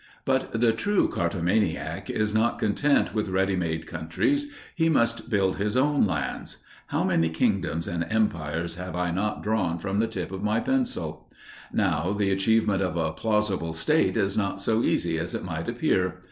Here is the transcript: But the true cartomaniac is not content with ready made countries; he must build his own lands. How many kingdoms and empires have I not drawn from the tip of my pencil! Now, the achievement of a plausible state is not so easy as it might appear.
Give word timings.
But 0.25 0.59
the 0.59 0.71
true 0.73 1.07
cartomaniac 1.07 2.09
is 2.09 2.33
not 2.33 2.57
content 2.57 3.13
with 3.13 3.29
ready 3.29 3.55
made 3.55 3.85
countries; 3.85 4.47
he 4.73 4.89
must 4.89 5.29
build 5.29 5.57
his 5.57 5.77
own 5.77 6.07
lands. 6.07 6.57
How 6.87 7.03
many 7.03 7.29
kingdoms 7.29 7.87
and 7.87 8.07
empires 8.09 8.77
have 8.77 8.95
I 8.95 9.11
not 9.11 9.43
drawn 9.43 9.77
from 9.77 9.99
the 9.99 10.07
tip 10.07 10.31
of 10.31 10.41
my 10.41 10.59
pencil! 10.59 11.29
Now, 11.71 12.13
the 12.13 12.31
achievement 12.31 12.81
of 12.81 12.97
a 12.97 13.13
plausible 13.13 13.73
state 13.73 14.17
is 14.17 14.35
not 14.35 14.59
so 14.59 14.81
easy 14.81 15.19
as 15.19 15.35
it 15.35 15.43
might 15.45 15.69
appear. 15.69 16.15